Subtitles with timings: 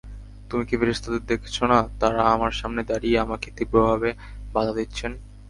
[0.49, 4.09] তুমি কি ফেরেশতাদের দেখছ না-তাঁরা আমার সামনে দাঁড়িয়ে আমাকে তীব্রভাবে
[4.53, 5.11] বাধা দিচ্ছেন?